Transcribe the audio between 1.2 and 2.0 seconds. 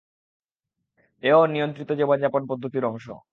এও নিয়ন্ত্রিত